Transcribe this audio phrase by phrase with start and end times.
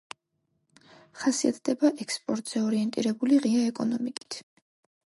[1.23, 4.43] ხასიათდება ექსპორტზე ორიენტირებული ღია ეკონომიკით.